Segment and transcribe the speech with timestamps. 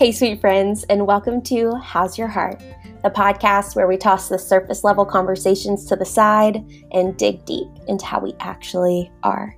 [0.00, 2.62] Hey, sweet friends, and welcome to How's Your Heart,
[3.02, 7.68] the podcast where we toss the surface level conversations to the side and dig deep
[7.86, 9.54] into how we actually are.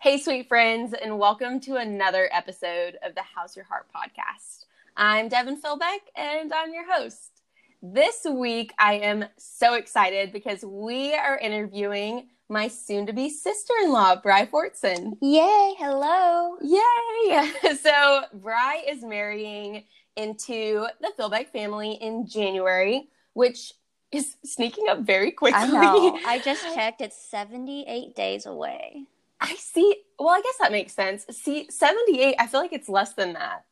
[0.00, 4.64] Hey, sweet friends, and welcome to another episode of the How's Your Heart podcast.
[4.96, 7.42] I'm Devin Philbeck, and I'm your host.
[7.82, 13.74] This week, I am so excited because we are interviewing my soon to be sister
[13.82, 15.16] in law, Brai Fortson.
[15.20, 16.56] Yay, hello.
[16.62, 17.52] Yay.
[17.82, 19.84] So, Brai is marrying
[20.16, 23.72] into the Philbeck family in January, which
[24.10, 25.60] is sneaking up very quickly.
[25.60, 26.18] I know.
[26.26, 27.00] I just checked.
[27.00, 29.04] It's 78 days away.
[29.40, 30.02] I see.
[30.18, 31.26] Well, I guess that makes sense.
[31.30, 33.64] See, 78, I feel like it's less than that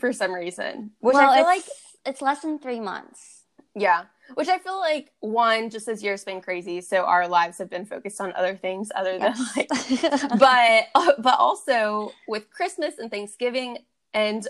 [0.00, 0.90] for some reason.
[1.00, 1.76] Which well, I feel it's, like,
[2.06, 3.44] it's less than three months.
[3.76, 4.04] yeah.
[4.34, 6.80] Which I feel like, one, just this year's been crazy.
[6.80, 9.56] So our lives have been focused on other things other than Yes.
[9.56, 13.78] like but uh, but also with Christmas and Thanksgiving
[14.14, 14.46] and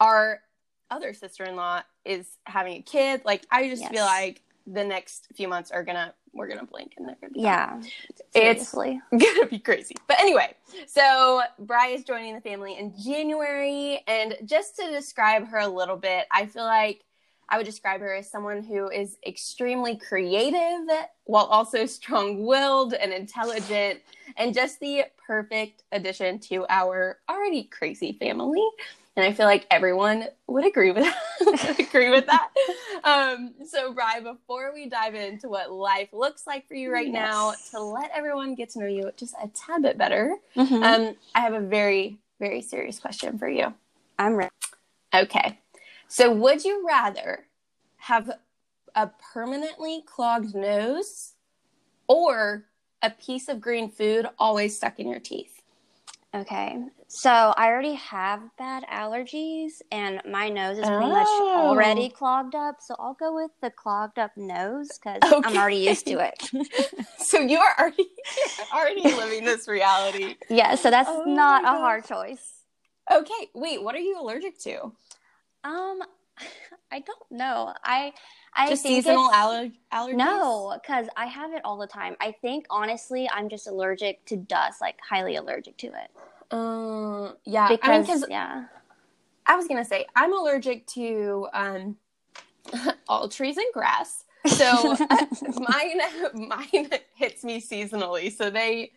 [0.00, 0.40] our
[0.90, 3.22] other sister-in-law is having a kid.
[3.24, 3.90] Like I just Yes.
[3.92, 7.42] feel like the next few months are gonna we're gonna blink and they're gonna be
[7.42, 7.44] gone.
[7.44, 7.80] yeah.
[8.32, 8.72] It's
[9.10, 9.96] gonna be crazy.
[10.06, 10.54] But anyway,
[10.86, 15.96] so Brai is joining the family in January, and just to describe her a little
[15.96, 17.02] bit, I feel like
[17.50, 20.88] I would describe her as someone who is extremely creative
[21.24, 24.00] while also strong-willed and intelligent,
[24.36, 28.62] and just the perfect addition to our already crazy family.
[29.16, 32.48] And I feel like everyone would agree with would agree with that.
[33.02, 37.54] Um, so, Brai, before we dive into what life looks like for you right now,
[37.72, 40.82] to let everyone get to know you just a tad bit better, Mhm.
[40.82, 43.74] um, I have a very, very serious question for you.
[44.18, 44.50] I'm ready.
[45.12, 45.58] Okay.
[46.10, 47.46] So, would you rather
[47.98, 48.32] have
[48.96, 51.34] a permanently clogged nose
[52.08, 52.64] or
[53.00, 55.62] a piece of green food always stuck in your teeth?
[56.34, 56.82] Okay.
[57.06, 61.68] So I already have bad allergies and my nose is pretty much Oh.
[61.68, 62.78] already clogged up.
[62.80, 66.50] So I'll go with the clogged up nose because I'm already used to it.
[67.18, 68.08] So, you are already,
[68.72, 70.34] already living this reality.
[70.48, 70.74] yeah.
[70.74, 72.64] So that's Oh not a oh hard choice.
[73.08, 73.50] Okay.
[73.54, 74.92] Wait, what are you allergic to?
[75.64, 76.00] Um,
[76.92, 77.72] I don't know.
[77.84, 78.12] I
[78.54, 80.16] I Just think seasonal it's- aller- allergies?
[80.16, 82.16] No, because I have it all the time.
[82.20, 86.10] I think honestly, I'm just allergic to dust, like highly allergic to it.
[86.50, 87.68] Um, yeah.
[87.68, 88.64] Because I mean, 'cause yeah,
[89.46, 91.96] I was gonna say I'm allergic to um
[93.08, 94.24] all trees and grass.
[94.46, 95.26] So uh,
[95.58, 96.00] mine
[96.48, 98.32] mine hits me seasonally.
[98.36, 98.90] So they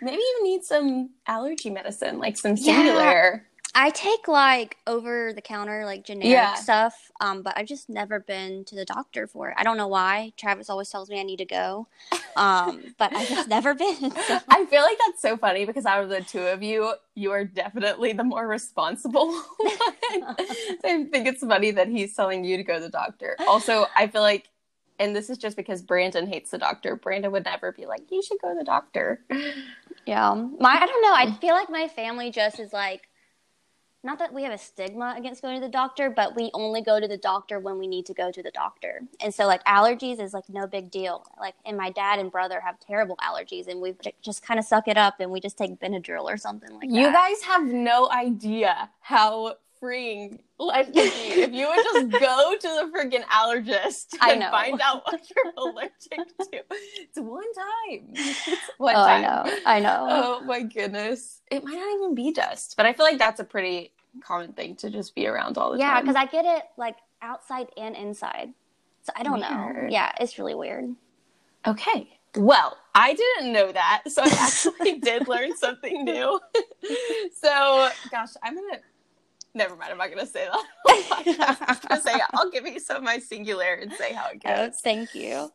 [0.00, 3.40] maybe you need some allergy medicine, like some Yeah.
[3.74, 6.54] I take like over the counter like generic Yeah.
[6.54, 7.10] stuff.
[7.20, 9.54] Um, but I've just never been to the doctor for it.
[9.58, 10.32] I don't know why.
[10.36, 11.86] Travis always tells me I need to go.
[12.36, 14.12] Um, but I've just never been.
[14.26, 14.38] So.
[14.48, 17.44] I feel like that's so funny because out of the two of you, you are
[17.44, 19.28] definitely the more responsible
[19.58, 20.36] one.
[20.36, 23.36] I think it's funny that he's telling you to go to the doctor.
[23.46, 24.48] Also, I feel like,
[24.98, 26.96] and this is just because Brandon hates the doctor.
[26.96, 29.24] Brandon would never be like, "You should go to the doctor."
[30.06, 30.34] Yeah.
[30.58, 31.14] My I don't know.
[31.14, 33.08] I feel like my family just is like
[34.02, 36.98] not that we have a stigma against going to the doctor, but we only go
[36.98, 39.02] to the doctor when we need to go to the doctor.
[39.20, 41.26] And so like allergies is like no big deal.
[41.38, 44.88] Like and my dad and brother have terrible allergies and we just kind of suck
[44.88, 47.00] it up and we just take Benadryl or something like You that.
[47.00, 52.54] You guys have no idea how freeing life would be if you would just go
[52.60, 56.62] to the freaking allergist and find out what you're allergic to.
[57.00, 58.10] It's one time.
[58.12, 59.58] It's one oh, I know.
[59.66, 60.06] I know.
[60.08, 61.40] Oh my goodness.
[61.50, 63.92] It might not even be dust, but I feel like that's a pretty
[64.22, 66.06] common thing to just be around all the yeah, time.
[66.06, 68.52] Yeah, cuz I get it like outside and inside.
[69.02, 69.88] So I don't know.
[69.88, 70.94] Yeah, it's really weird.
[71.66, 72.18] Okay.
[72.36, 76.40] Well, I didn't know that, so I actually did learn something new.
[77.34, 78.78] so, gosh, I'm gonna.
[79.54, 79.90] Never mind.
[79.92, 81.78] I'm not gonna say that.
[81.90, 84.76] I'm say I'll give you some of my Singulair and say how it Oh, goes.
[84.80, 85.50] thank you.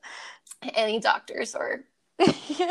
[0.74, 1.84] Any doctors or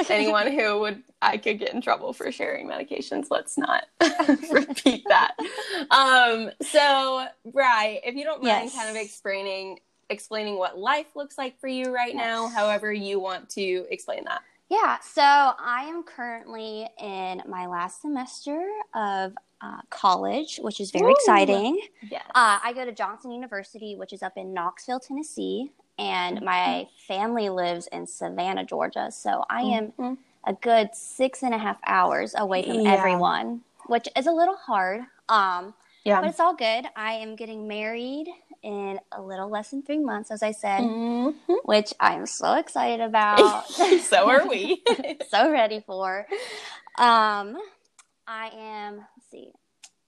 [0.09, 3.27] anyone who would I could get in trouble for sharing medications.
[3.31, 3.85] Let's not
[4.51, 5.35] repeat that.
[5.91, 8.75] Um, so, Brai, if you don't mind, Yes.
[8.75, 9.81] kind of explaining
[10.11, 14.43] explaining what life looks like for you right now, however you want to explain that.
[14.71, 19.33] Yeah, so I am currently in my last semester of
[19.65, 21.17] uh, college, which is very Ooh.
[21.17, 21.81] exciting.
[22.11, 22.25] Yes.
[22.35, 27.49] Uh, I go to Johnson University, which is up in Knoxville, Tennessee, and my family
[27.49, 29.11] lives in Savannah, Georgia.
[29.11, 30.19] So I am Mhm.
[30.47, 32.93] a good six and a half hours away from Yeah.
[32.93, 35.07] everyone, which is a little hard.
[35.29, 35.75] Um,
[36.05, 36.21] Yeah.
[36.21, 36.87] but it's all good.
[36.97, 38.29] I am getting married
[38.63, 41.35] in a little less than three months, as I said, Mhm.
[41.65, 43.67] which I'm so excited about.
[43.69, 44.83] so are we.
[45.29, 46.27] so ready for.
[46.99, 47.57] Um,
[48.27, 49.07] I am.
[49.35, 49.51] See.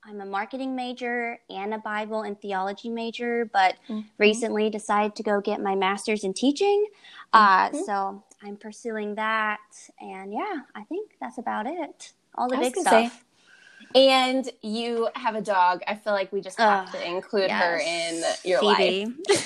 [0.04, 4.06] I'm a marketing major and a Bible and theology major, but Mm-hmm.
[4.18, 6.86] recently decided to go get my master's in teaching.
[7.32, 7.84] Uh, Mhm.
[7.84, 9.58] so I'm pursuing that.
[10.00, 12.12] And yeah, I think that's about it.
[12.36, 13.20] All the big stuff.
[13.94, 15.82] say, And you have a dog.
[15.88, 19.06] I feel like we just have Ugh, to include her in your Phoebe.
[19.06, 19.38] life.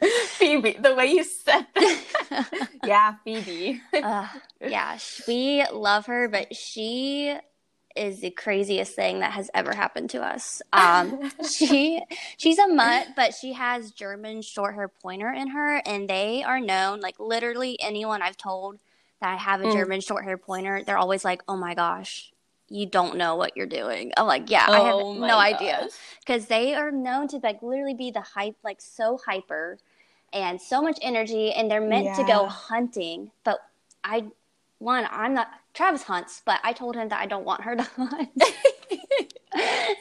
[0.38, 2.48] Phoebe, the way you said that.
[2.82, 3.80] yeah, Phoebe.
[3.94, 4.26] uh,
[4.60, 7.36] yeah, we love her, but she
[7.96, 10.62] is the craziest thing that has ever happened to us.
[10.72, 12.02] Um, she
[12.36, 16.60] she's a mutt, but she has German short hair pointer in her, and they are
[16.60, 17.00] known.
[17.00, 18.78] Like literally, anyone I've told
[19.20, 19.68] that I have a Mm.
[19.68, 22.32] German short hair pointer, they're always like, "Oh my gosh."
[22.68, 24.12] You don't know what you're doing.
[24.16, 25.88] I'm like, yeah, I have Oh no idea
[26.20, 29.78] because they are known to like literally be the hype, like so hyper
[30.32, 33.30] and so much energy, and they're meant to go hunting.
[33.44, 33.58] But
[34.04, 34.26] I,
[34.78, 35.48] one, I'm not.
[35.74, 38.30] Travis hunts, but I told him that I don't want her to hunt.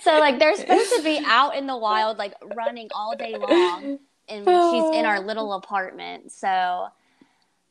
[0.02, 4.00] so like they're supposed to be out in the wild, like running all day long,
[4.28, 5.58] and she's in our little oh.
[5.58, 6.32] apartment.
[6.32, 6.88] So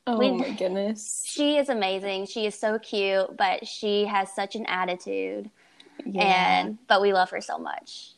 [0.06, 1.22] Oh We- my goodness.
[1.26, 2.26] she is amazing.
[2.26, 5.50] She is so cute, but she has such an attitude,
[6.04, 6.22] Yeah.
[6.62, 8.12] and but we love her so much.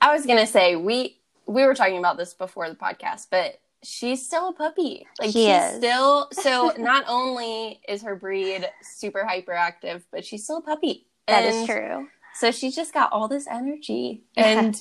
[0.00, 4.26] I was gonna say we we were talking about this before the podcast, but she's
[4.26, 5.06] still a puppy.
[5.20, 5.76] Like She she's is.
[5.76, 11.06] still so not only is her breed super hyperactive, but she's still a puppy.
[11.28, 12.08] That is And true.
[12.34, 14.24] So she's just got all this energy.
[14.36, 14.80] And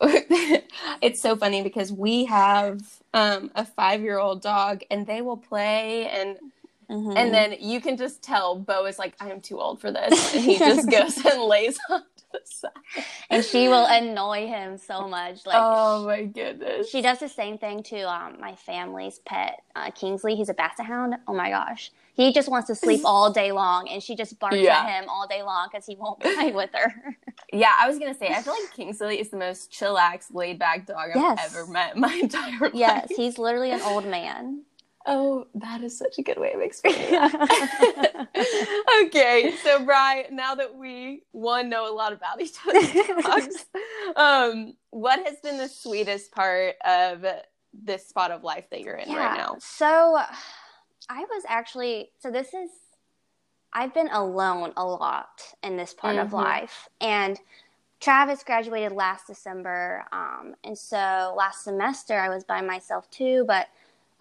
[1.00, 2.80] it's so funny because we have
[3.14, 6.38] um, a five year old dog and they will play and
[6.90, 7.16] Mhm.
[7.16, 10.34] and then you can just tell Bo is like, I am too old for this.
[10.34, 12.11] And he just goes and lays on to the side.
[13.30, 15.44] And she will annoy him so much.
[15.46, 16.88] Like oh my goodness.
[16.90, 20.34] she does the same thing to um, my family's pet, uh, Kingsley.
[20.36, 21.14] He's a basset hound.
[21.26, 24.56] Oh my gosh, he just wants to sleep all day long, and she just barks
[24.56, 24.78] Yeah.
[24.80, 27.16] at him all day long because he won't play with her.
[27.52, 30.86] Yeah, I was gonna say, I feel like Kingsley is the most chillax, laid back
[30.86, 31.54] dog I've Yes.
[31.54, 32.72] ever met in my entire life.
[32.74, 34.62] yes, he's literally an old man.
[35.06, 38.28] Oh, that is such a good way of explaining that.
[39.04, 42.92] okay, so Brai, now that we one know a lot about each other's
[43.24, 43.66] dogs,
[44.16, 47.24] um, what has been the sweetest part of
[47.72, 49.56] this spot of life that you're in right now?
[49.58, 50.18] So
[51.08, 52.70] I was actually so this is
[53.72, 56.32] I've been alone a lot in this part of Mhm.
[56.34, 56.88] life.
[57.00, 57.40] And
[58.00, 60.04] Travis graduated last December.
[60.12, 63.68] Um, and so last semester I was by myself too, but of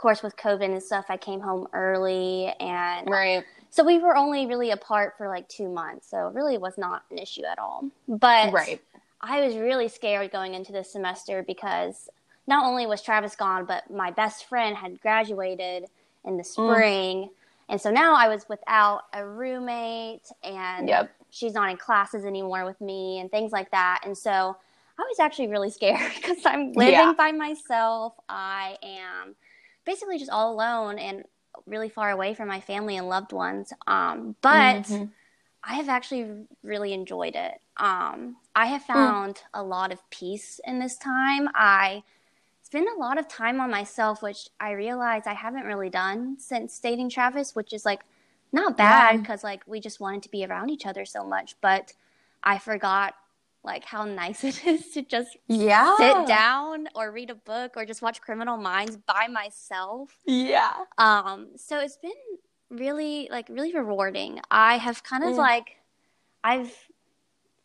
[0.01, 3.45] course with COVID and stuff I came home early and Right.
[3.69, 6.09] so we were only really apart for like two months.
[6.09, 7.85] So it really was not an issue at all.
[8.07, 8.81] But Right.
[9.21, 12.09] I was really scared going into this semester because
[12.47, 15.85] not only was Travis gone, but my best friend had graduated
[16.25, 16.45] in the mm.
[16.45, 17.29] spring.
[17.69, 21.11] And so now I was without a roommate and Yep.
[21.29, 24.01] she's not in classes anymore with me and things like that.
[24.05, 24.57] And so
[24.99, 27.13] I was actually really scared because I'm living Yeah.
[27.17, 28.13] by myself.
[28.27, 29.35] I am
[29.91, 31.23] basically just all alone and
[31.65, 33.73] really far away from my family and loved ones.
[33.87, 35.09] Um, but Mhm.
[35.63, 37.61] I have actually really enjoyed it.
[37.77, 41.49] Um, I have found a lot of peace in this time.
[41.53, 42.03] I
[42.63, 46.79] spend a lot of time on myself, which I realize I haven't really done since
[46.79, 48.01] dating Travis, which is like
[48.51, 49.11] not bad Yeah.
[49.11, 51.93] because like we just wanted to be around each other so much, but
[52.43, 53.13] I forgot
[53.63, 55.95] like how nice it is to just Yeah.
[55.97, 60.17] sit down or read a book or just watch Criminal Minds by myself.
[60.25, 60.71] Yeah.
[60.97, 62.11] Um, so it's been
[62.69, 64.39] really like really rewarding.
[64.49, 65.37] I have kind of Mm.
[65.37, 65.77] like
[66.43, 66.73] I've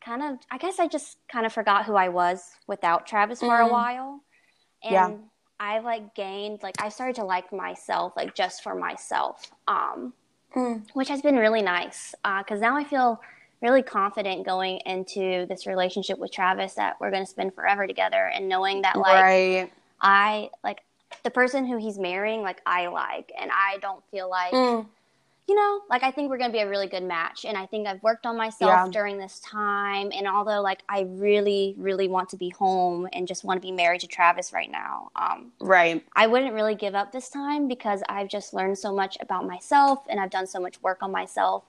[0.05, 3.61] kind of I guess I just kind of forgot who I was without Travis for
[3.61, 3.71] a Mm.
[3.71, 4.21] while.
[4.83, 5.11] And Yeah.
[5.59, 9.51] I've like gained like I started to like myself like just for myself.
[9.67, 10.13] Um
[10.55, 10.87] Mm.
[10.95, 13.21] which has been really nice because now I feel
[13.63, 18.31] really confident going into this relationship with Travis that we're going to spend forever together
[18.35, 19.73] and knowing that like right.
[20.01, 20.81] I like
[21.23, 24.87] the person who he's marrying, like I like, and I don't feel like Mm.
[25.49, 27.45] you know, like I think we're gonna be a really good match.
[27.45, 28.89] And I think I've worked on myself Yeah.
[28.91, 30.11] during this time.
[30.13, 33.71] And although like I really, really want to be home and just want to be
[33.71, 36.05] married to Travis right now, um, Right.
[36.17, 40.01] I wouldn't really give up this time because I've just learned so much about myself
[40.09, 41.63] and I've done so much work on myself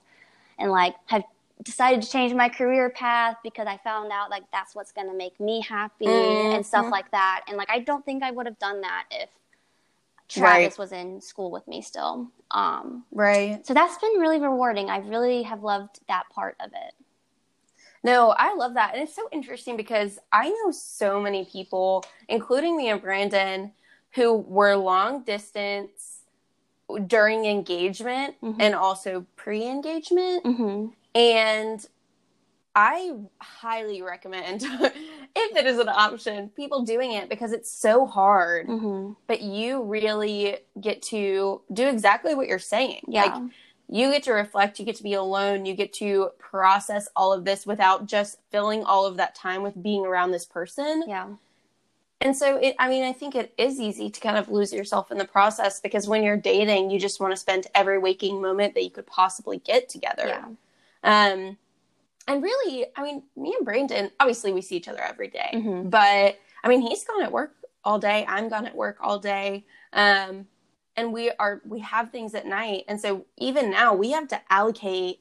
[0.58, 1.22] and like have
[1.62, 5.14] decided to change my career path because I found out like that's what's going to
[5.16, 7.44] make me happy and stuff like that.
[7.48, 9.28] And like I don't think I would have done that if
[10.28, 10.78] Travis Right.
[10.78, 12.30] was in school with me still.
[12.50, 13.66] Um Right.
[13.66, 14.88] so that's been really rewarding.
[14.90, 16.94] I really have loved that part of it.
[18.04, 18.94] No, I love that.
[18.94, 23.72] And it's so interesting because I know so many people, including me and Brandon,
[24.14, 26.20] who were long distance
[27.06, 28.56] during engagement Mhm.
[28.60, 30.44] and also pre engagement.
[30.44, 30.86] Mm-hmm.
[31.14, 31.84] And
[32.74, 38.68] I highly recommend, if it is an option, people doing it because it's so hard.
[38.68, 39.14] Mm-hmm.
[39.26, 43.00] But you really get to do exactly what you're saying.
[43.08, 43.24] Yeah.
[43.24, 43.52] Like,
[43.90, 47.44] you get to reflect, you get to be alone, you get to process all of
[47.44, 51.04] this without just filling all of that time with being around this person.
[51.08, 51.26] yeah.
[52.20, 55.12] And so it I mean I think it is easy to kind of lose yourself
[55.12, 58.74] in the process because when you're dating you just want to spend every waking moment
[58.74, 60.26] that you could possibly get together.
[60.26, 60.44] Yeah.
[61.02, 61.56] Um
[62.26, 65.88] and really, I mean, me and Brandon, obviously we see each other every day, Mhm.
[65.90, 69.64] but I mean, he's gone at work all day, I'm gone at work all day.
[69.92, 70.46] Um
[70.96, 72.84] and we are we have things at night.
[72.88, 75.20] And so even now we have to allocate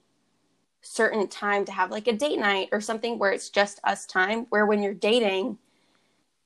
[0.82, 4.46] certain time to have like a date night or something where it's just us time
[4.50, 5.58] where when you're dating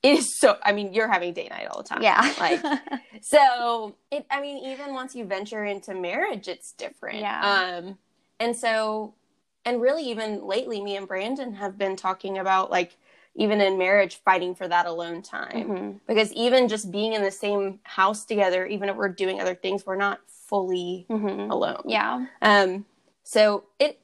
[0.02, 2.34] it is so i mean you're having date night all the time Yeah.
[2.40, 2.60] like
[3.22, 7.74] so it i mean even once you venture into marriage it's different Yeah.
[7.78, 7.98] um
[8.40, 9.14] and so
[9.64, 12.96] and really even lately me and brandon have been talking about like
[13.34, 16.00] even in marriage fighting for that alone time Mhm.
[16.06, 19.86] because even just being in the same house together even if we're doing other things
[19.86, 21.50] we're not fully Mhm.
[21.50, 22.26] alone Yeah.
[22.42, 22.84] um,
[23.24, 23.98] so it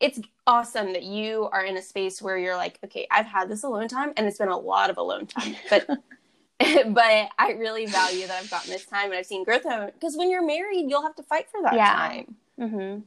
[0.00, 3.64] it's awesome that you are in a space where you're like, okay, I've had this
[3.64, 5.86] alone time, and it's been a lot of alone time, but
[6.94, 9.64] but I really value that I've gotten this time and I've seen growth
[9.94, 11.94] because when you're married, you'll have to fight for that Yeah.
[11.94, 12.36] time.
[12.58, 12.98] hmm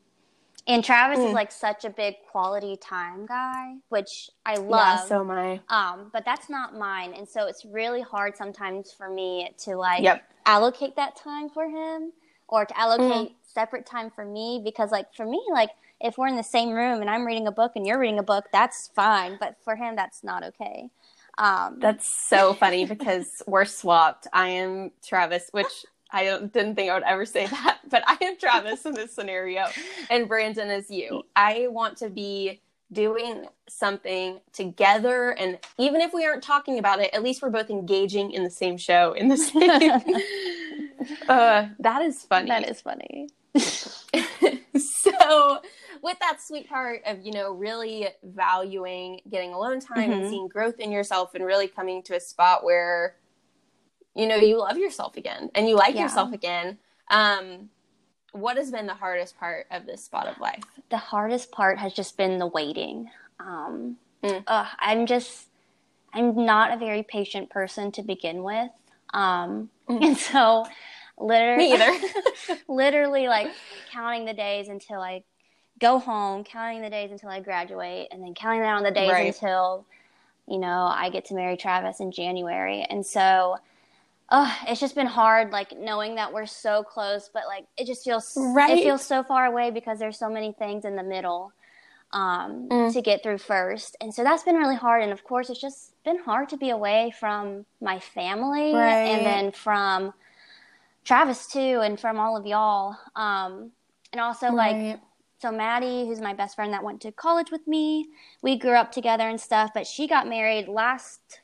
[0.68, 1.30] And Travis Mm.
[1.30, 4.70] is like such a big quality time guy, which I love.
[4.78, 5.62] Yeah, so am I.
[5.70, 10.04] um, but that's not mine, and so it's really hard sometimes for me to like
[10.04, 10.24] Yep.
[10.46, 12.14] allocate that time for him
[12.48, 13.36] or to allocate Mm.
[13.44, 17.02] separate time for me because like for me like if we're in the same room
[17.02, 19.96] and I'm reading a book and you're reading a book, that's fine, but for him
[19.96, 20.90] that's not okay.
[21.38, 24.28] Um, That's so funny because we're swapped.
[24.34, 28.18] I am Travis, which I don't, didn't think I would ever say that, but I
[28.22, 29.66] am Travis in this scenario,
[30.10, 31.24] and Brandon is you.
[31.36, 37.10] I want to be doing something together, and even if we aren't talking about it,
[37.14, 39.70] at least we're both engaging in the same show in the same.
[41.30, 42.48] uh, that is funny.
[42.50, 43.30] that is funny.
[44.78, 45.60] so
[46.02, 50.30] with that sweet part of you know really valuing getting alone time and Mhm.
[50.30, 53.16] seeing growth in yourself and really coming to a spot where
[54.16, 56.04] you know you love yourself again and you like Yeah.
[56.04, 56.78] yourself again
[57.10, 57.70] um
[58.34, 61.94] what has been the hardest part of this spot of life the hardest part has
[61.94, 63.10] just been the waiting.
[63.40, 64.44] Um, Mm.
[64.48, 65.48] I'm just,
[66.14, 68.70] I'm not a very patient person to begin with.
[69.16, 70.06] Um, Mm.
[70.06, 70.68] And so,
[71.18, 71.98] literally, me either
[72.68, 73.50] literally, like
[73.92, 75.24] counting the days until I
[75.80, 79.26] go home, counting the days until I graduate, and then counting down the days Right.
[79.34, 79.86] until,
[80.48, 82.84] you know, I get to marry Travis in January.
[82.88, 83.58] And so,
[84.32, 88.04] uh, it's just been hard, like knowing that we're so close, but like it just
[88.04, 88.80] feels Right.
[88.80, 91.52] it feels so far away because there's so many things in the middle
[92.14, 92.94] um, Mm.
[92.94, 95.04] to get through first, and so that's been really hard.
[95.04, 99.08] And of course, it's just been hard to be away from my family Right.
[99.08, 100.14] and then from
[101.04, 102.98] Travis too, and from all of y'all.
[103.16, 103.72] Um,
[104.14, 105.00] and also like
[105.42, 108.08] so Maddie, who's my best friend that went to college with me,
[108.42, 111.42] we grew up together and stuff, but she got married last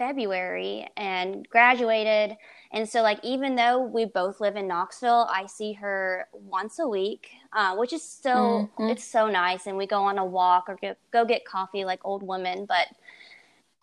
[0.00, 2.38] February and graduated.
[2.72, 6.88] And so like even though we both live in Knoxville, I see her once a
[6.88, 8.90] week, uh, which is still Mhm.
[8.92, 9.66] it's so nice.
[9.66, 12.88] And we go on a walk or go, go get coffee like old women, but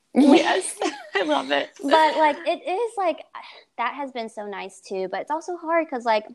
[0.15, 0.79] yes
[1.15, 3.23] i love it but like it is like
[3.77, 6.25] that has been so nice too but it's also hard because like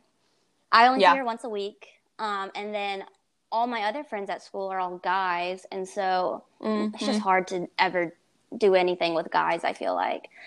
[0.71, 1.12] i only Yeah.
[1.12, 1.89] see her once a week
[2.21, 3.03] um, and then
[3.51, 6.95] all my other friends at school are all guys and so Mhm.
[6.95, 8.15] it's just hard to ever
[8.59, 10.28] do anything with guys i feel like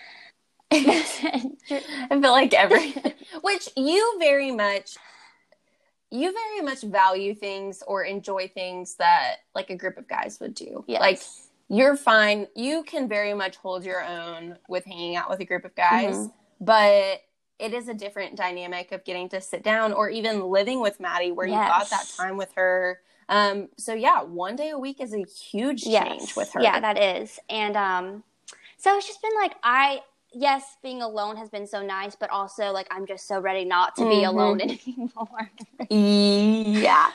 [0.72, 1.50] I
[2.10, 2.92] feel like every,
[3.42, 4.96] which you very much,
[6.10, 10.54] you very much value things or enjoy things that like a group of guys would
[10.54, 10.84] do.
[10.88, 11.00] Yes.
[11.00, 11.20] Like
[11.68, 12.48] you're fine.
[12.54, 16.16] You can very much hold your own with hanging out with a group of guys,
[16.16, 16.32] Mhm.
[16.60, 17.22] but
[17.58, 21.32] it is a different dynamic of getting to sit down or even living with Maddie
[21.32, 23.00] where you got that time with her.
[23.28, 26.62] Um, so yeah, one day a week is a huge change with her.
[26.62, 27.38] Yeah, that is.
[27.50, 28.22] And um
[28.78, 30.00] so it's just been like I
[30.32, 33.96] yes, being alone has been so nice, but also like I'm just so ready not
[33.96, 34.28] to be Mhm.
[34.28, 35.50] alone anymore.
[35.88, 37.10] Yeah.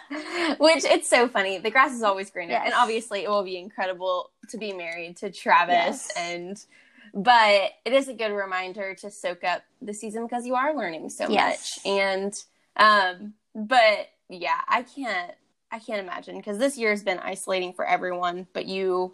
[0.58, 1.58] Which it's so funny.
[1.60, 2.54] The grass is always greener.
[2.54, 2.64] Yes.
[2.66, 6.12] And obviously it will be incredible to be married to Travis Yes.
[6.18, 6.66] and
[7.14, 11.10] but it is a good reminder to soak up the season because you are learning
[11.10, 11.80] so Yes.
[11.84, 11.86] much.
[11.86, 12.44] And
[12.78, 15.32] um but yeah, I can't
[15.72, 19.14] I can't imagine because this year has been isolating for everyone, but you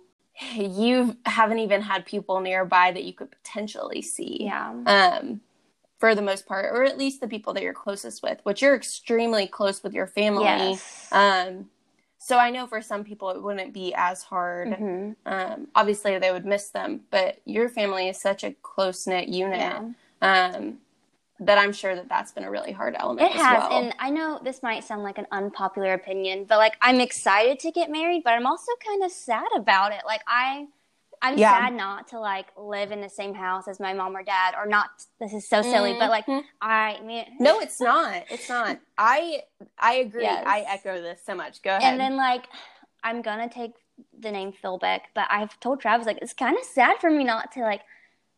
[0.53, 4.69] you haven't even had people nearby that you could potentially see yeah.
[4.85, 5.41] um,
[5.97, 8.75] for the most part, or at least the people that you're closest with, which you're
[8.75, 10.43] extremely close with your family.
[10.43, 11.07] Yes.
[11.11, 11.69] Um,
[12.19, 14.69] so I know for some people it wouldn't be as hard.
[14.69, 15.15] Mhm.
[15.25, 19.59] Um, obviously, they would miss them, but your family is such a close knit unit
[19.59, 19.91] Yeah.
[20.21, 20.79] um,
[21.39, 23.29] that I'm sure that that's been a really hard element.
[23.29, 23.79] It as has, well.
[23.83, 27.71] and I know this might sound like an unpopular opinion, but like I'm excited to
[27.71, 30.01] get married, but I'm also kind of sad about it.
[30.05, 30.65] Like I,
[31.21, 31.51] I'm Yeah.
[31.51, 34.65] sad not to like live in the same house as my mom or dad, or
[34.65, 34.89] not.
[35.19, 36.43] This is so silly, but like Mhm.
[36.61, 38.23] I mean, no, it's not.
[38.29, 38.79] It's not.
[38.97, 39.43] I
[39.77, 40.23] I agree.
[40.23, 40.43] Yes.
[40.45, 41.61] I echo this so much.
[41.61, 41.83] Go ahead.
[41.83, 42.45] and then like
[43.03, 43.73] I'm gonna take
[44.19, 47.51] the name Philbeck, but I've told Travis like it's kind of sad for me not
[47.53, 47.81] to like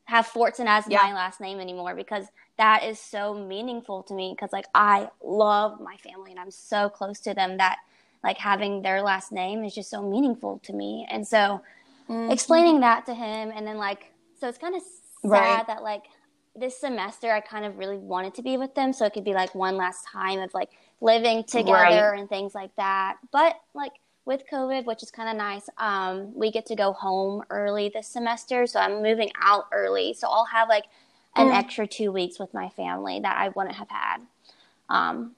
[0.05, 1.01] have Fortson as Yeah.
[1.03, 2.25] my last name anymore because
[2.59, 6.89] that is so meaningful to me because like I love my family and I'm so
[6.89, 7.77] close to them that
[8.23, 11.07] like having their last name is just so meaningful to me.
[11.11, 11.61] And so
[12.09, 12.31] Mhm.
[12.31, 14.83] explaining that to him and then like so it's kind of
[15.29, 15.67] sad Right.
[15.67, 16.03] that like
[16.55, 19.33] this semester I kind of really wanted to be with them so it could be
[19.33, 20.69] like one last time of like
[21.01, 23.17] living together and things like that.
[23.31, 23.93] But like
[24.25, 28.07] with COVID, which is kind of nice, um, we get to go home early this
[28.07, 28.67] semester.
[28.67, 30.13] So I'm moving out early.
[30.13, 30.85] So I'll have like
[31.35, 31.53] an Mm.
[31.53, 34.17] extra two weeks with my family that I wouldn't have had.
[34.89, 35.35] Um,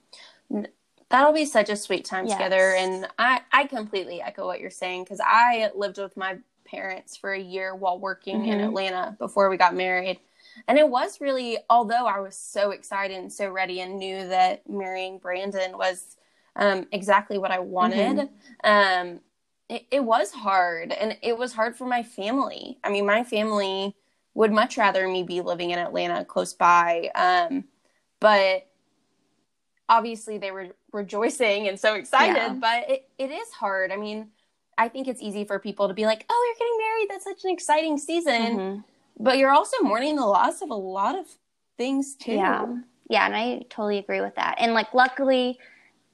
[1.12, 2.38] That'll be such a sweet time Yes.
[2.38, 2.72] together.
[2.74, 7.34] And I, I completely echo what you're saying because I lived with my parents for
[7.34, 8.64] a year while working in Mhm.
[8.64, 10.20] Atlanta before we got married.
[10.66, 14.66] And it was really, although I was so excited and so ready and knew that
[14.66, 16.16] marrying Brandon was
[16.56, 18.30] um, exactly what I wanted,
[18.64, 19.20] um,
[19.68, 20.92] it, it was hard.
[20.92, 22.78] And it was hard for my family.
[22.82, 23.94] I mean, my family
[24.34, 27.10] would much rather me be living in Atlanta close by.
[27.14, 27.64] Um,
[28.20, 28.66] but
[29.88, 32.54] obviously they were rejoicing and so excited, Yeah.
[32.60, 33.92] but it, it is hard.
[33.92, 34.28] I mean,
[34.78, 37.06] I think it's easy for people to be like, oh, you're getting married.
[37.10, 38.42] That's such an exciting season.
[38.58, 38.84] mhm.
[39.20, 41.26] But you're also mourning the loss of a lot of
[41.76, 42.32] things too.
[42.32, 42.66] Yeah.
[43.10, 44.54] Yeah, and I totally agree with that.
[44.58, 45.58] And like luckily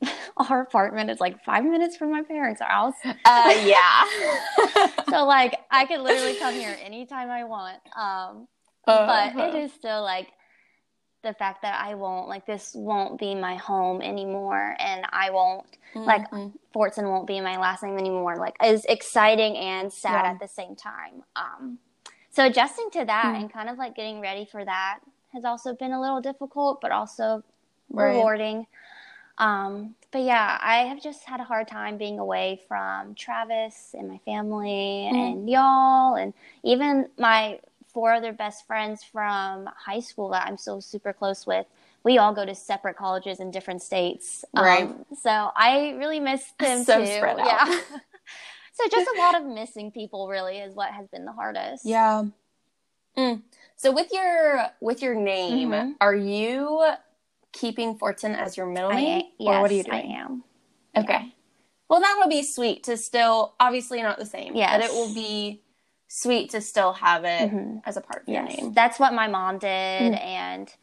[0.37, 2.95] our apartment is like five minutes from my parents' house.
[3.25, 4.05] Uh, yeah.
[5.11, 7.79] So like I could literally come here anytime I want.
[7.97, 8.47] Um
[8.87, 10.29] but it is still like
[11.23, 15.67] the fact that I won't like this won't be my home anymore and I won't
[15.95, 16.53] like Mhm.
[16.75, 20.31] Fortson won't be my last name anymore like is exciting and sad Yeah.
[20.33, 21.25] at the same time.
[21.37, 21.79] Um
[22.31, 23.41] so adjusting to that Mm.
[23.41, 25.01] and kind of like getting ready for that
[25.33, 27.43] has also been a little difficult but also
[27.91, 28.11] Right.
[28.13, 28.67] rewarding.
[29.39, 34.09] Um, but yeah, I have just had a hard time being away from Travis and
[34.09, 35.33] my family Mm.
[35.33, 40.81] and y'all, and even my four other best friends from high school that I'm still
[40.81, 41.67] super close with.
[42.05, 44.45] We all go to separate colleges in different states.
[44.55, 44.83] Right.
[44.89, 47.07] Um, so I really miss them So too.
[47.07, 47.47] spread out.
[47.47, 47.65] Yeah.
[48.73, 51.85] so just a lot of missing people really is what has been the hardest.
[51.85, 52.25] Yeah.
[53.17, 53.43] Mm.
[53.77, 55.95] So with your with your name, Mhm.
[56.01, 56.85] are you
[57.59, 59.97] keeping Fortson as your middle I, name, yes, or what are you doing?
[60.13, 60.45] I am.
[60.97, 61.35] Okay.
[61.89, 64.71] Well, that would be sweet to still, obviously not the same, yes.
[64.77, 65.63] but it will be
[66.07, 67.83] sweet to still have it Mhm.
[67.85, 68.73] as a part of your name.
[68.73, 70.21] that's what my mom did, Mm.
[70.21, 70.75] and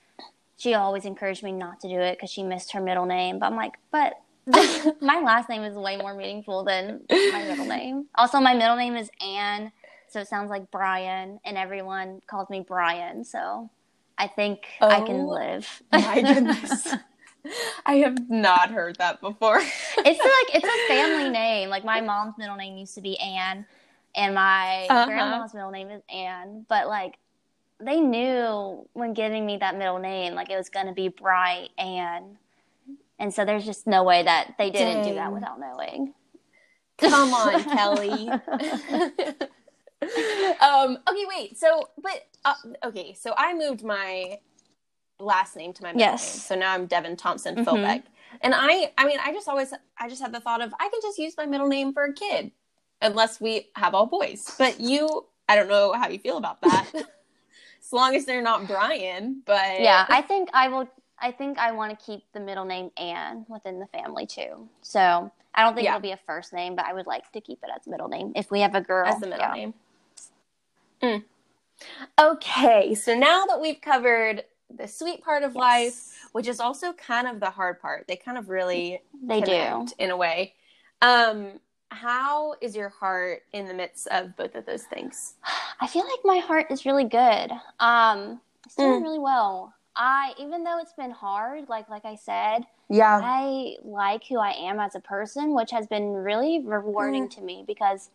[0.57, 3.39] she always encouraged me not to do it because she missed her middle name.
[3.39, 4.13] But I'm like, but
[5.01, 8.07] my last name is way more meaningful than my middle name.
[8.15, 9.71] Also, my middle name is Anne,
[10.07, 13.23] so it sounds like Brian, and everyone calls me Brian.
[13.23, 13.69] So
[14.17, 15.81] I think I can Oh, live.
[15.91, 16.93] My goodness.
[17.85, 19.59] I have not heard that before.
[19.59, 19.67] it's
[20.05, 21.69] like it's a family name.
[21.69, 23.65] Like my mom's middle name used to be Anne,
[24.15, 25.05] and my Uh-huh.
[25.05, 26.65] grandma's middle name is Anne.
[26.67, 27.17] But like
[27.79, 32.37] they knew when giving me that middle name, like it was gonna be Bright Anne,
[33.19, 36.13] and so there's just no way that they didn't do that without knowing.
[36.97, 38.31] Come on, Kelly.
[40.61, 41.57] um, okay, wait.
[41.57, 42.53] So, but uh,
[42.85, 44.39] okay, so I moved my
[45.19, 46.33] last name to my middle Yes.
[46.33, 46.39] name.
[46.41, 47.65] So now I'm Devin Thompson Mhm.
[47.65, 48.03] Philbeck.
[48.41, 50.99] And I, I mean, I just always, I just had the thought of I can
[51.01, 52.51] just use my middle name for a kid,
[53.01, 54.53] unless we have all boys.
[54.57, 56.87] But you, I don't know how you feel about that.
[56.93, 60.89] as long as they're not Brian, but yeah, I think I will.
[61.17, 64.67] I think I want to keep the middle name Anne within the family too.
[64.81, 65.91] So I don't think Yeah.
[65.95, 68.33] it'll be a first name, but I would like to keep it as middle name
[68.35, 69.07] if we have a girl.
[69.07, 69.53] as the middle Yeah.
[69.53, 69.73] name.
[71.01, 71.23] Mm.
[72.19, 74.43] Okay, so now that we've covered
[74.75, 78.37] the sweet part of life, which is also kind of the hard part, they kind
[78.37, 79.87] of really They do.
[79.97, 80.53] in a way.
[81.01, 85.35] Um, how is your heart in the midst of both of those things?
[85.81, 87.51] I feel like my heart is really good.
[87.79, 89.03] Um, it's doing Mm.
[89.03, 89.73] really well.
[89.95, 94.51] I even though it's been hard, like like I said, Yeah, I like who I
[94.51, 98.09] am as a person, which has been really rewarding to me because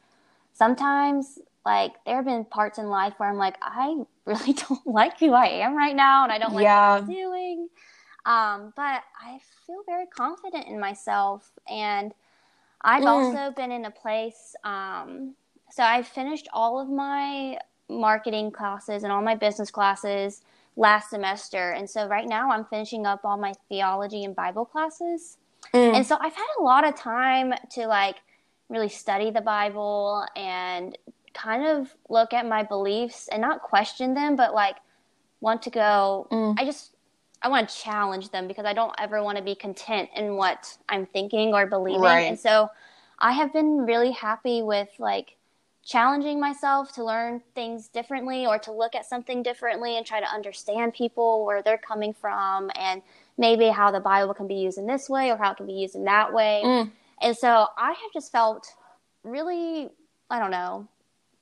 [0.52, 5.18] sometimes like there have been parts in life where I'm like I really don't like
[5.18, 6.94] who I am right now and I don't like Yeah.
[6.94, 7.68] what I'm doing.
[8.26, 12.12] Um, but I feel very confident in myself and
[12.82, 13.06] I've mm.
[13.06, 14.54] also been in a place.
[14.64, 15.34] Um,
[15.70, 20.42] so I finished all of my marketing classes and all my business classes
[20.76, 25.36] last semester, and so right now I'm finishing up all my theology and Bible classes.
[25.74, 25.96] Mm.
[25.96, 28.16] And so I've had a lot of time to like
[28.68, 30.96] really study the Bible and
[31.34, 34.76] kind of look at my beliefs and not question them, but like
[35.40, 36.28] want to go.
[36.30, 36.56] Mm.
[36.58, 36.94] I just
[37.42, 40.76] I want to challenge them because I don't ever want to be content in what
[40.88, 42.02] I'm thinking or believing.
[42.02, 42.28] Right.
[42.28, 42.68] And so
[43.18, 45.36] I have been really happy with like
[45.82, 50.26] challenging myself to learn things differently or to look at something differently and try to
[50.26, 53.00] understand people where they're coming from and
[53.38, 55.72] maybe how the Bible can be used in this way or how it can be
[55.72, 56.60] used in that way.
[56.62, 56.92] Mm.
[57.22, 58.66] And so I have just felt
[59.24, 59.88] really,
[60.28, 60.86] I don't know,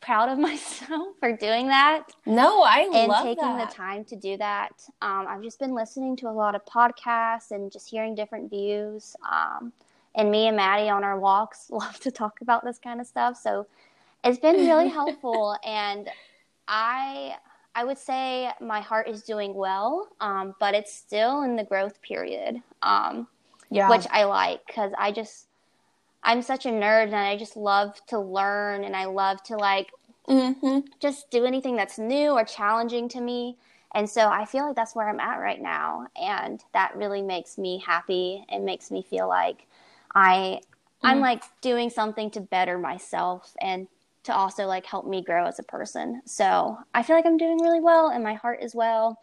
[0.00, 2.04] proud of myself for doing that.
[2.26, 3.68] No, I love and love taking that.
[3.68, 4.72] the time to do that.
[5.02, 9.16] Um, I've just been listening to a lot of podcasts and just hearing different views.
[9.30, 9.72] Um,
[10.14, 13.36] and me and Maddie on our walks love to talk about this kind of stuff.
[13.36, 13.66] So
[14.24, 16.08] it's been really helpful, and
[16.66, 17.36] I
[17.74, 22.02] I would say my heart is doing well, um, but it's still in the growth
[22.02, 22.60] period.
[22.82, 23.28] Um,
[23.70, 23.90] yeah.
[23.90, 25.47] which I like because I just
[26.22, 29.90] I'm such a nerd and I just love to learn and I love to like
[30.28, 30.80] mm-hmm.
[31.00, 33.56] just do anything that's new or challenging to me.
[33.94, 36.06] And so I feel like that's where I'm at right now.
[36.20, 38.44] And that really makes me happy.
[38.48, 39.66] It makes me feel like
[40.14, 40.60] I mm.
[41.02, 43.88] I'm like doing something to better myself and
[44.24, 46.20] to also like help me grow as a person.
[46.26, 49.18] So I feel like I'm doing really well and my heart is well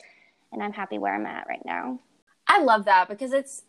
[0.52, 2.00] and I'm happy where I'm at right now.
[2.48, 3.64] I love that because it's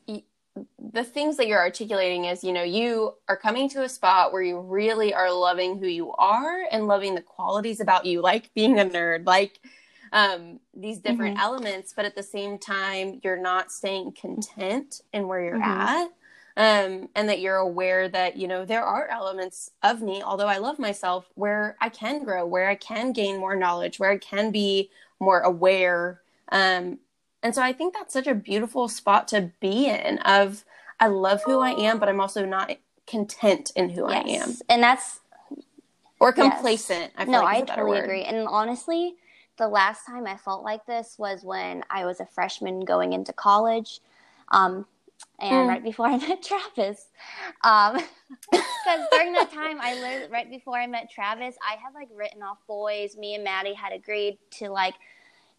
[0.92, 4.42] the things that you're articulating is you know you are coming to a spot where
[4.42, 8.78] you really are loving who you are and loving the qualities about you like being
[8.78, 9.60] a nerd like
[10.12, 11.44] um, these different mm-hmm.
[11.44, 15.64] elements but at the same time you're not staying content in where you're mm-hmm.
[15.64, 16.08] at
[16.58, 20.58] um, and that you're aware that you know there are elements of me although i
[20.58, 24.50] love myself where i can grow where i can gain more knowledge where i can
[24.50, 24.90] be
[25.20, 26.20] more aware
[26.52, 26.98] um,
[27.46, 30.64] and so I think that's such a beautiful spot to be in of
[30.98, 32.72] I love who I am, but I'm also not
[33.06, 34.24] content in who yes.
[34.26, 34.54] I am.
[34.68, 35.20] And that's
[36.18, 37.02] or complacent.
[37.02, 37.10] Yes.
[37.16, 38.24] I no, like I totally agree.
[38.24, 39.14] And honestly,
[39.58, 43.32] the last time I felt like this was when I was a freshman going into
[43.32, 44.00] college.
[44.48, 44.84] Um,
[45.38, 45.68] and mm.
[45.68, 47.06] right before I met Travis.
[47.62, 47.94] Um,
[48.50, 52.42] because during that time, I lived right before I met Travis, I had like written
[52.42, 53.16] off boys.
[53.16, 54.94] Me and Maddie had agreed to like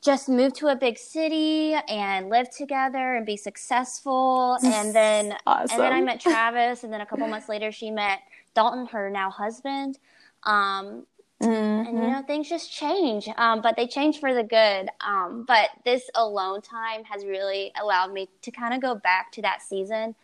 [0.03, 4.57] just move to a big city and live together and be successful.
[4.63, 5.71] And then awesome.
[5.71, 8.19] and then I met Travis, and then a couple months later she met
[8.53, 9.97] Dalton, her now husband.
[10.43, 11.05] Um,
[11.41, 11.51] mm-hmm.
[11.51, 12.11] And you mm-hmm.
[12.11, 14.89] know things just change, um, but they change for the good.
[15.01, 19.41] Um, but this alone time has really allowed me to kind of go back to
[19.41, 20.15] that season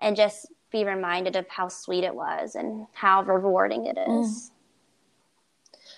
[0.00, 4.06] and just be reminded of how sweet it was and how rewarding it is.
[4.06, 4.50] Mm.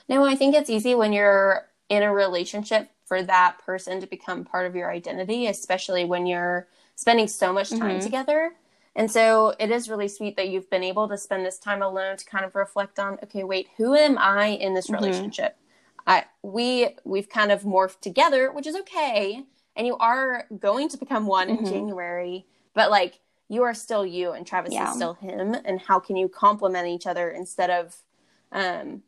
[0.08, 4.44] Now, I think it's easy when you're in a relationship for that person to become
[4.44, 7.98] part of your identity, especially when you're spending so much time mm-hmm.
[8.00, 8.52] together.
[8.94, 12.16] And so it is really sweet that you've been able to spend this time alone
[12.16, 15.02] to kind of reflect on, okay, wait, who am I in this mm-hmm.
[15.02, 15.56] relationship?
[16.06, 19.44] I we we've kind of morphed together, which is okay.
[19.76, 21.64] And you are going to become one mm-hmm.
[21.64, 24.90] in January, but like you are still you and Travis yeah.
[24.90, 25.54] is still him.
[25.64, 27.96] And how can you complement each other instead of
[28.50, 29.02] um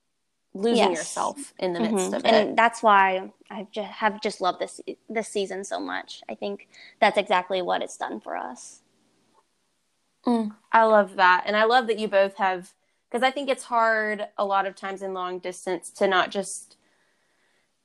[0.55, 0.99] losing yes.
[0.99, 2.15] yourself in the midst mm-hmm.
[2.15, 2.33] of it.
[2.33, 6.23] And that's why I have just have just loved this this season so much.
[6.29, 6.69] I think
[7.01, 8.83] that's exactly what it's done for us.
[10.27, 11.45] Mm, I love that.
[11.47, 12.73] And I love that you both have
[13.11, 16.77] because I think it's hard a lot of times in long distance to not just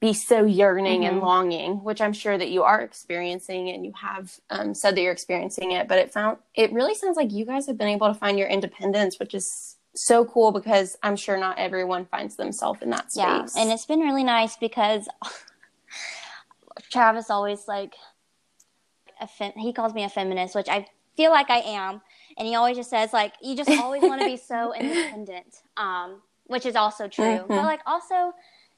[0.01, 1.13] be so yearning mm-hmm.
[1.13, 5.01] and longing, which I'm sure that you are experiencing and you have um, said that
[5.01, 5.87] you're experiencing it.
[5.87, 8.47] But it found it really sounds like you guys have been able to find your
[8.47, 13.17] independence, which is so cool because I'm sure not everyone finds themselves in that space.
[13.17, 15.07] Yeah, and it's been really nice because
[16.91, 17.95] Travis always like
[19.21, 22.01] a fem- he calls me a feminist, which I feel like I am,
[22.37, 26.21] and he always just says like you just always want to be so independent, um,
[26.47, 27.23] which is also true.
[27.23, 27.47] Mm-hmm.
[27.47, 28.33] But like also,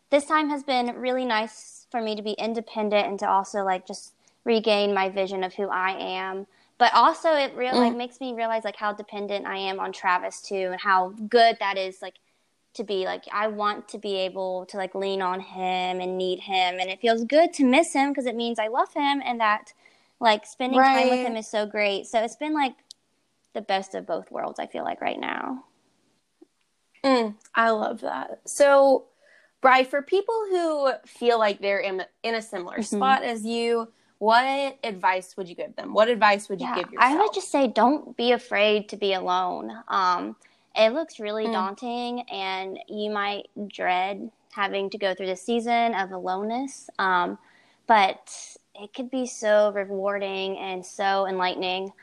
[0.10, 3.88] this time has been really nice for me to be independent and to also like
[3.88, 4.14] just
[4.46, 7.80] regain my vision of who I am but also it real mm.
[7.80, 11.58] like makes me realize like how dependent I am on Travis too and how good
[11.60, 12.16] that is like
[12.76, 16.40] to be like I want to be able to like lean on him and need
[16.40, 19.40] him and it feels good to miss him because it means I love him and
[19.40, 19.74] that
[20.20, 21.10] like spending right.
[21.10, 22.08] time with him is so great.
[22.08, 22.76] So it's been like
[23.54, 25.64] the best of both worlds I feel like right now.
[27.04, 28.42] Mm, I love that.
[28.46, 29.06] So
[29.62, 32.96] Brai, for people who feel like they're in, in a similar mm-hmm.
[32.96, 35.94] spot as you, what advice would you give them?
[35.94, 37.12] What advice would you Yeah, give yourself?
[37.14, 39.72] I would just say don't be afraid to be alone.
[39.88, 40.36] Um,
[40.76, 41.54] it looks really Mm.
[41.54, 46.90] daunting, and you might dread having to go through the season of aloneness.
[47.00, 47.38] Um,
[47.86, 51.94] but it could be so rewarding and so enlightening.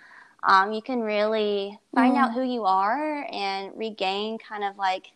[0.42, 2.24] Um, you can really find Mm.
[2.24, 5.12] out who you are and regain kind of like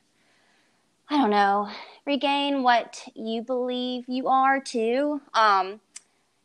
[1.10, 1.70] I don't know,
[2.06, 5.22] regain what you believe you are too.
[5.32, 5.80] Um,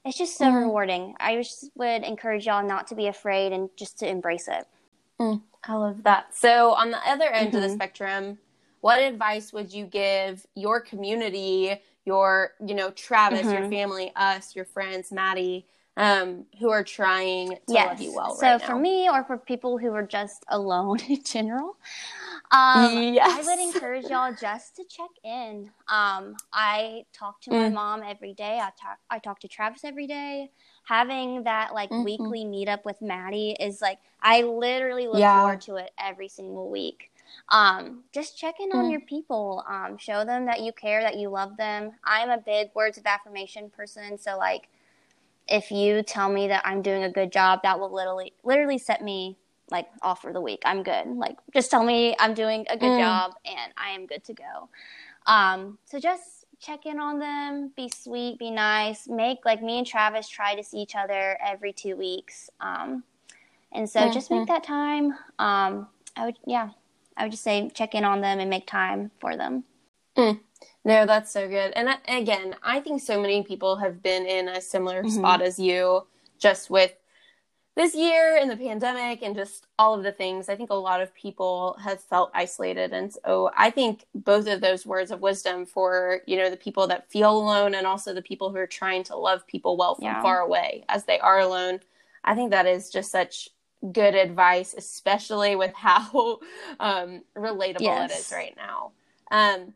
[0.05, 0.63] it's just so Mhm.
[0.63, 1.15] rewarding.
[1.19, 4.67] I just would encourage y'all not to be afraid and just to embrace it.
[5.65, 6.35] I love that.
[6.35, 7.75] So, on the other end of the Mhm.
[7.75, 8.39] spectrum,
[8.81, 13.69] what advice would you give your community, your, you know, Travis, your Mhm.
[13.69, 18.61] family, us, your friends, Maddie, um, who are trying to love you well so right
[18.61, 21.77] for me, or for people who are just alone in general,
[22.51, 25.71] um, I would encourage y'all just to check in.
[25.87, 27.73] Um, I talk to my Mm.
[27.73, 28.59] mom every day.
[28.59, 28.99] I talk.
[29.09, 30.51] I talk to Travis every day.
[30.85, 32.03] Having that like Mhm.
[32.03, 35.41] weekly meetup with Maddie is like I literally look Yeah.
[35.41, 37.11] forward to it every single week.
[37.49, 38.91] Um, just check in on Mm.
[38.91, 39.63] your people.
[39.67, 41.93] Um, show them that you care, that you love them.
[42.03, 44.67] I'm a big words of affirmation person, so like
[45.47, 49.01] if you tell me that I'm doing a good job, that will literally literally set
[49.01, 49.37] me
[49.71, 50.61] like off for the week.
[50.65, 51.07] I'm good.
[51.07, 52.97] Like just tell me I'm doing a good Mm.
[52.97, 54.69] job and I am good to go.
[55.25, 59.07] Um, so just check in on them, be sweet, be nice.
[59.07, 62.49] Make like me and Travis try to see each other every two weeks.
[62.59, 63.03] Um,
[63.71, 64.39] and so just Mhm.
[64.39, 65.13] make that time.
[65.39, 66.69] Um, I would yeah,
[67.17, 69.63] I would just say check in on them and make time for them.
[70.85, 71.71] No, that's so good.
[71.75, 75.09] And I, again, I think so many people have been in a similar Mhm.
[75.09, 76.93] spot as you, just with
[77.75, 80.47] this year and the pandemic and just all of the things.
[80.47, 82.93] I think a lot of people have felt isolated.
[82.93, 86.85] And so I think both of those words of wisdom for, you know, the people
[86.87, 90.05] that feel alone and also the people who are trying to love people well from
[90.05, 90.21] Yeah.
[90.21, 91.79] far away as they are alone.
[92.23, 93.49] I think that is just such
[93.91, 96.39] good advice, especially with how
[96.79, 98.27] um, relatable it Yes.
[98.27, 98.91] is right now.
[99.31, 99.73] Um,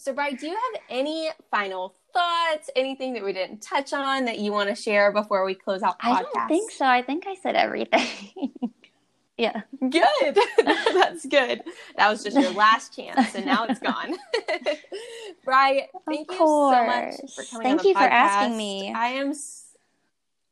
[0.00, 2.70] so, Brai, do you have any final thoughts?
[2.74, 5.98] Anything that we didn't touch on that you want to share before we close out
[5.98, 6.32] the I podcast?
[6.34, 6.86] don't think so.
[6.86, 8.52] I think I said everything.
[9.36, 9.62] yeah.
[9.78, 10.38] Good.
[10.64, 11.62] That's good.
[11.96, 14.14] That was just your last chance, and now it's gone.
[15.46, 17.62] Brai, thank you so much for coming.
[17.66, 18.92] Thank on the you for asking me.
[18.94, 19.76] I am s-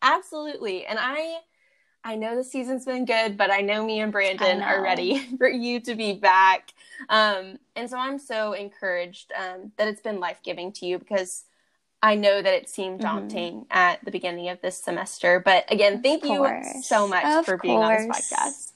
[0.02, 1.38] absolutely, and I.
[2.08, 5.46] I know the season's been good, but I know me and Brandon are ready for
[5.46, 6.72] you to be back.
[7.10, 11.44] Um, and so I'm so encouraged um, that it's been life giving to you because
[12.02, 13.02] I know that it seemed Mhm.
[13.02, 15.38] daunting at the beginning of this semester.
[15.38, 16.48] But again, thank you
[16.82, 18.72] so much Of for being on this podcast.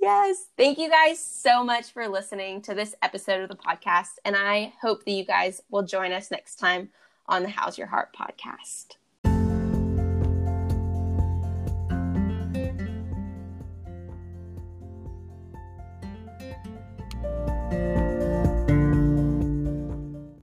[0.00, 0.46] Yes.
[0.56, 4.18] Thank you guys so much for listening to this episode of the podcast.
[4.24, 6.90] And I hope that you guys will join us next time
[7.28, 8.96] on the How's Your Heart podcast.